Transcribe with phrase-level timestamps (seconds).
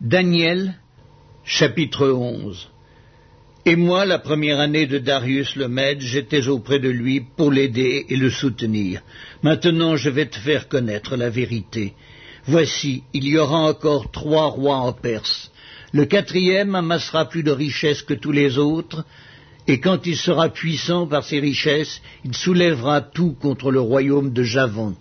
[0.00, 0.76] Daniel,
[1.44, 2.70] chapitre 11
[3.66, 8.06] Et moi, la première année de Darius le Mède, j'étais auprès de lui pour l'aider
[8.08, 9.02] et le soutenir.
[9.42, 11.92] Maintenant, je vais te faire connaître la vérité.
[12.46, 15.50] Voici, il y aura encore trois rois en Perse.
[15.92, 19.04] Le quatrième amassera plus de richesses que tous les autres,
[19.68, 24.44] et quand il sera puissant par ses richesses, il soulèvera tout contre le royaume de
[24.44, 24.96] Javon.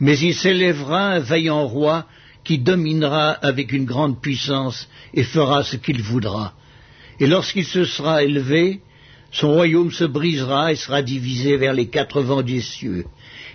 [0.00, 2.04] Mais il s'élèvera un vaillant roi
[2.48, 6.54] qui dominera avec une grande puissance et fera ce qu'il voudra.
[7.20, 8.80] Et lorsqu'il se sera élevé,
[9.30, 13.04] son royaume se brisera et sera divisé vers les quatre vents des cieux.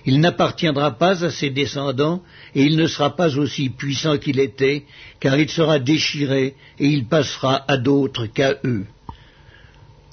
[0.06, 2.22] Il n'appartiendra pas à ses descendants,
[2.54, 4.86] et il ne sera pas aussi puissant qu'il était,
[5.20, 8.86] car il sera déchiré, et il passera à d'autres qu'à eux.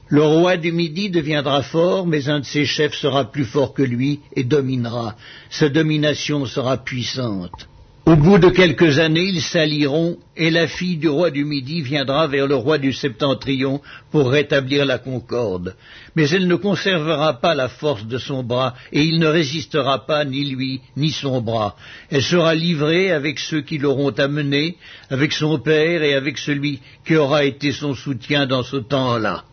[0.08, 3.82] Le roi du Midi deviendra fort, mais un de ses chefs sera plus fort que
[3.82, 5.16] lui et dominera.
[5.50, 7.68] Sa domination sera puissante.
[8.06, 12.26] Au bout de quelques années, ils s'allieront, et la fille du roi du Midi viendra
[12.26, 15.76] vers le roi du Septentrion pour rétablir la concorde.
[16.16, 20.24] Mais elle ne conservera pas la force de son bras, et il ne résistera pas
[20.24, 21.76] ni lui, ni son bras.
[22.10, 24.76] Elle sera livrée avec ceux qui l'auront amenée,
[25.10, 29.44] avec son père et avec celui qui aura été son soutien dans ce temps-là.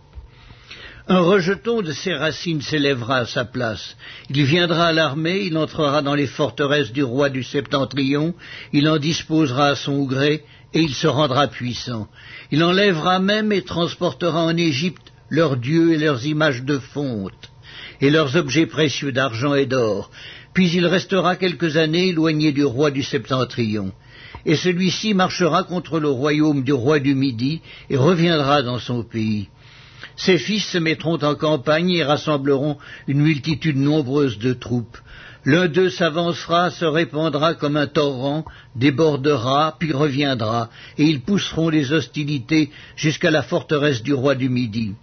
[1.10, 3.96] Un rejeton de ses racines s'élèvera à sa place.
[4.30, 8.34] Il viendra à l'armée, il entrera dans les forteresses du roi du septentrion,
[8.74, 12.10] il en disposera à son gré, et il se rendra puissant.
[12.52, 17.52] Il enlèvera même et transportera en Égypte leurs dieux et leurs images de fonte,
[18.02, 20.12] et leurs objets précieux d'argent et d'or.
[20.54, 23.94] Puis il restera quelques années éloigné du roi du septentrion.
[24.46, 29.48] Et celui-ci marchera contre le royaume du roi du Midi et reviendra dans son pays.
[30.18, 34.98] Ses fils se mettront en campagne et rassembleront une multitude nombreuse de troupes.
[35.46, 38.44] L'un d'eux s'avancera, se répandra comme un torrent,
[38.76, 44.95] débordera, puis reviendra, et ils pousseront les hostilités jusqu'à la forteresse du roi du Midi.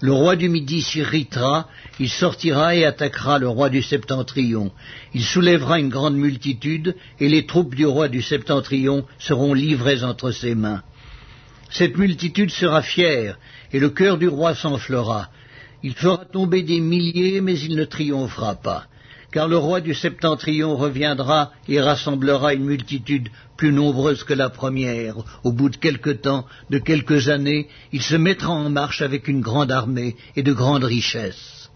[0.00, 4.72] Le roi du Midi s'irritera, il sortira et attaquera le roi du Septentrion.
[5.14, 10.32] Il soulèvera une grande multitude, et les troupes du roi du Septentrion seront livrées entre
[10.32, 10.82] ses mains.
[11.70, 13.38] Cette multitude sera fière,
[13.72, 15.28] et le cœur du roi s'enflera.
[15.82, 18.86] Il fera tomber des milliers, mais il ne triomphera pas,
[19.32, 25.16] car le roi du septentrion reviendra et rassemblera une multitude plus nombreuse que la première.
[25.44, 29.40] Au bout de quelque temps, de quelques années, il se mettra en marche avec une
[29.40, 31.67] grande armée et de grandes richesses.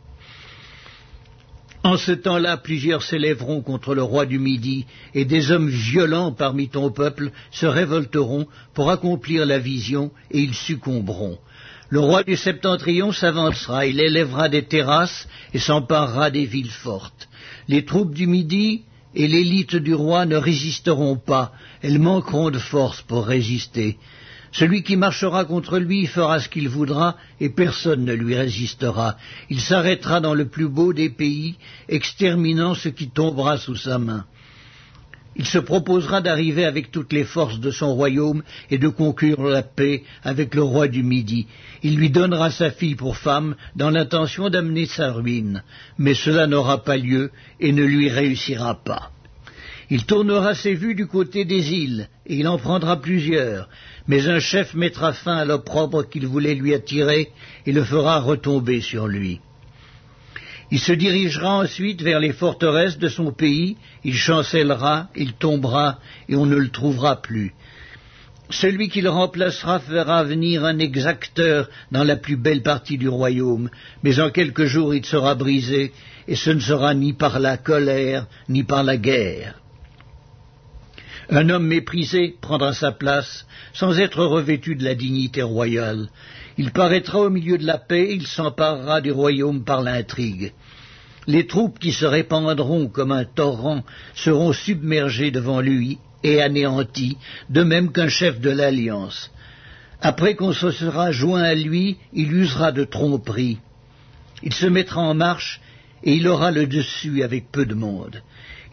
[1.85, 6.69] En ce temps-là, plusieurs s'élèveront contre le roi du Midi, et des hommes violents parmi
[6.69, 11.39] ton peuple se révolteront pour accomplir la vision, et ils succomberont.
[11.89, 17.29] Le roi du septentrion s'avancera, il élèvera des terrasses et s'emparera des villes fortes.
[17.69, 18.83] Les troupes du Midi
[19.15, 23.99] et l'élite du roi ne résisteront pas, elles manqueront de force pour résister.
[24.53, 29.17] Celui qui marchera contre lui fera ce qu'il voudra, et personne ne lui résistera.
[29.49, 31.57] Il s'arrêtera dans le plus beau des pays,
[31.89, 34.27] exterminant ce qui tombera sous sa main.
[35.35, 39.63] Il se proposera d'arriver avec toutes les forces de son royaume et de conclure la
[39.63, 41.47] paix avec le roi du Midi.
[41.83, 45.63] Il lui donnera sa fille pour femme dans l'intention d'amener sa ruine,
[45.97, 47.31] mais cela n'aura pas lieu
[47.61, 49.11] et ne lui réussira pas.
[49.91, 53.69] Il tournera ses vues du côté des îles, et il en prendra plusieurs,
[54.07, 57.31] mais un chef mettra fin à l'opprobre qu'il voulait lui attirer
[57.67, 59.41] et le fera retomber sur lui.
[60.71, 66.37] Il se dirigera ensuite vers les forteresses de son pays, il chancellera, il tombera, et
[66.37, 67.53] on ne le trouvera plus.
[68.49, 73.71] Celui qui remplacera fera venir un exacteur dans la plus belle partie du royaume,
[74.03, 75.93] mais en quelques jours il sera brisé,
[76.29, 79.62] et ce ne sera ni par la colère, ni par la guerre.
[81.35, 86.11] Un homme méprisé prendra sa place sans être revêtu de la dignité royale.
[86.59, 90.53] Il paraîtra au milieu de la paix, il s'emparera du royaume par l'intrigue.
[91.27, 93.83] Les troupes qui se répandront comme un torrent
[94.15, 97.17] seront submergées devant lui et anéanties,
[97.49, 99.31] de même qu'un chef de l'alliance.
[100.03, 103.57] Après qu'on se sera joint à lui, il usera de tromperie.
[104.43, 105.63] Il se mettra en marche
[106.05, 108.21] et il aura le dessus avec peu de monde.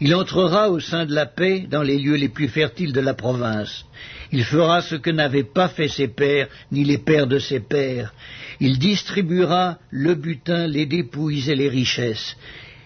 [0.02, 3.14] Il entrera au sein de la paix dans les lieux les plus fertiles de la
[3.14, 3.86] province.
[4.32, 8.14] Il fera ce que n'avaient pas fait ses pères, ni les pères de ses pères.
[8.62, 12.38] Il distribuera le butin, les dépouilles et les richesses.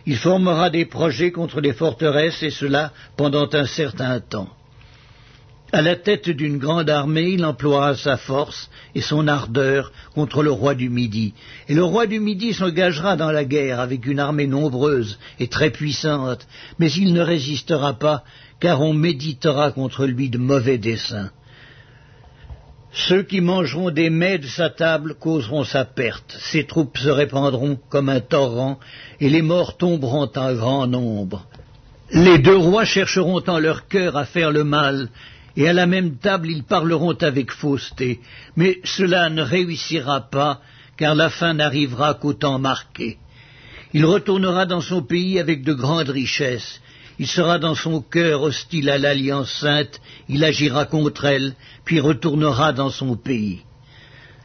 [0.06, 4.50] Il formera des projets contre les forteresses, et cela pendant un certain temps.
[5.76, 10.52] À la tête d'une grande armée, il emploiera sa force et son ardeur contre le
[10.52, 11.34] roi du Midi.
[11.68, 15.72] Et le roi du Midi s'engagera dans la guerre avec une armée nombreuse et très
[15.72, 16.48] puissante,
[16.78, 18.24] mais il ne résistera pas,
[18.60, 21.32] car on méditera contre lui de mauvais desseins.
[22.92, 27.80] Ceux qui mangeront des mets de sa table causeront sa perte, ses troupes se répandront
[27.90, 28.80] comme un torrent,
[29.20, 31.48] et les morts tomberont en grand nombre.
[32.12, 35.10] Les deux rois chercheront en leur cœur à faire le mal,
[35.56, 38.20] et à la même table ils parleront avec fausseté,
[38.56, 40.62] mais cela ne réussira pas,
[40.98, 43.18] car la fin n'arrivera qu'au temps marqué.
[43.94, 46.82] Il retournera dans son pays avec de grandes richesses,
[47.20, 51.54] il sera dans son cœur hostile à l'Alliance sainte, il agira contre elle,
[51.86, 53.62] puis retournera dans son pays.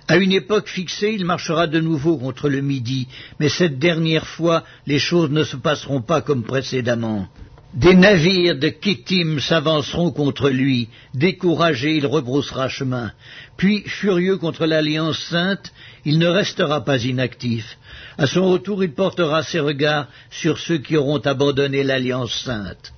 [0.07, 3.09] À une époque fixée, il marchera de nouveau contre le Midi,
[3.41, 7.29] mais cette dernière fois, les choses ne se passeront pas comme précédemment.
[7.75, 10.89] Des navires de Kittim s'avanceront contre lui.
[11.13, 13.13] Découragé, il rebroussera chemin.
[13.59, 15.73] Puis, furieux contre l'Alliance sainte,
[16.07, 17.77] il ne restera pas inactif.
[18.17, 22.95] À son retour, il portera ses regards sur ceux qui auront abandonné l'Alliance sainte.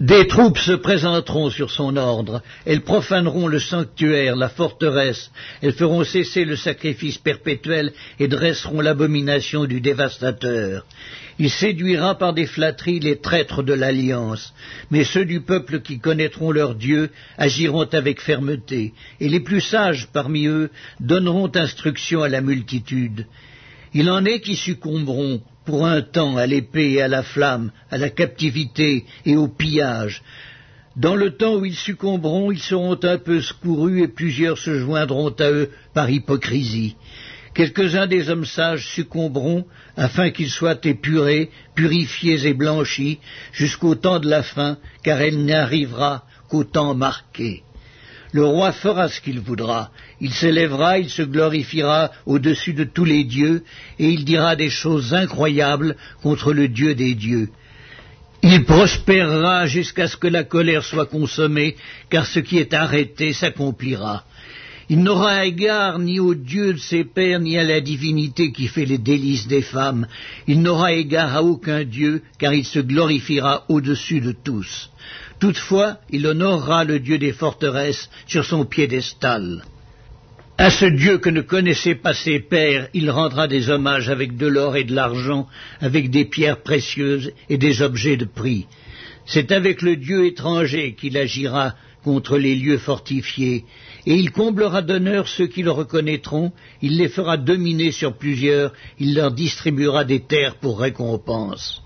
[0.00, 5.30] Des troupes se présenteront sur son ordre, elles profaneront le sanctuaire, la forteresse,
[5.62, 10.84] elles feront cesser le sacrifice perpétuel et dresseront l'abomination du dévastateur.
[11.38, 14.52] Il séduira par des flatteries les traîtres de l'alliance,
[14.90, 17.08] mais ceux du peuple qui connaîtront leur Dieu
[17.38, 20.68] agiront avec fermeté, et les plus sages parmi eux
[21.00, 23.26] donneront instruction à la multitude.
[23.94, 27.98] Il en est qui succomberont pour un temps à l'épée et à la flamme, à
[27.98, 30.22] la captivité et au pillage.
[30.96, 35.34] Dans le temps où ils succomberont, ils seront un peu secourus et plusieurs se joindront
[35.38, 36.96] à eux par hypocrisie.
[37.52, 39.66] Quelques-uns des hommes sages succomberont
[39.96, 43.18] afin qu'ils soient épurés, purifiés et blanchis
[43.52, 47.62] jusqu'au temps de la fin, car elle n'arrivera qu'au temps marqué.
[48.36, 49.88] Le roi fera ce qu'il voudra.
[50.20, 53.64] Il s'élèvera, il se glorifiera au-dessus de tous les dieux,
[53.98, 57.48] et il dira des choses incroyables contre le Dieu des dieux.
[58.42, 61.76] Il prospérera jusqu'à ce que la colère soit consommée,
[62.10, 64.24] car ce qui est arrêté s'accomplira.
[64.90, 68.84] Il n'aura égard ni au Dieu de ses pères, ni à la divinité qui fait
[68.84, 70.06] les délices des femmes.
[70.46, 74.90] Il n'aura égard à aucun Dieu, car il se glorifiera au-dessus de tous.
[75.38, 79.64] Toutefois, il honorera le Dieu des forteresses sur son piédestal.
[80.58, 84.46] À ce Dieu que ne connaissaient pas ses pères, il rendra des hommages avec de
[84.46, 85.46] l'or et de l'argent,
[85.80, 88.66] avec des pierres précieuses et des objets de prix.
[89.26, 93.64] C'est avec le Dieu étranger qu'il agira contre les lieux fortifiés,
[94.06, 99.14] et il comblera d'honneur ceux qui le reconnaîtront, il les fera dominer sur plusieurs, il
[99.14, 101.82] leur distribuera des terres pour récompense.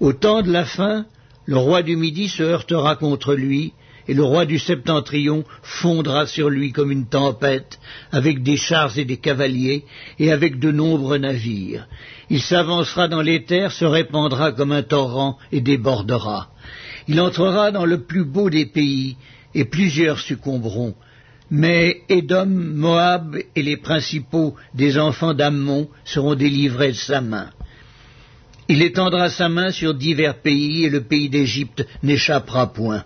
[0.00, 1.04] Au temps de la fin,
[1.46, 3.72] le roi du Midi se heurtera contre lui,
[4.08, 7.78] et le roi du Septentrion fondra sur lui comme une tempête,
[8.12, 9.84] avec des chars et des cavaliers,
[10.18, 11.88] et avec de nombreux navires.
[12.30, 16.50] Il s'avancera dans les terres, se répandra comme un torrent, et débordera.
[17.08, 19.16] Il entrera dans le plus beau des pays,
[19.54, 20.94] et plusieurs succomberont.
[21.50, 27.50] Mais Édom, Moab et les principaux des enfants d'Ammon seront délivrés de sa main.
[28.68, 33.04] Il étendra sa main sur divers pays, et le pays d'Égypte n'échappera point.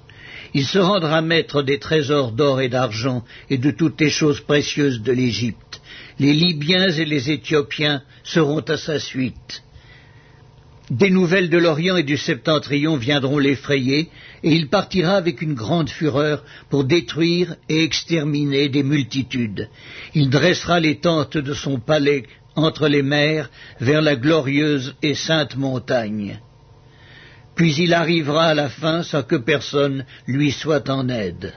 [0.54, 5.02] Il se rendra maître des trésors d'or et d'argent, et de toutes les choses précieuses
[5.02, 5.80] de l'Égypte.
[6.18, 9.62] Les Libyens et les Éthiopiens seront à sa suite.
[10.90, 14.08] Des nouvelles de l'Orient et du Septentrion viendront l'effrayer,
[14.42, 19.68] et il partira avec une grande fureur pour détruire et exterminer des multitudes.
[20.14, 22.24] Il dressera les tentes de son palais
[22.56, 26.40] entre les mers vers la glorieuse et sainte montagne.
[27.54, 31.52] Puis il arrivera à la fin sans que personne lui soit en aide.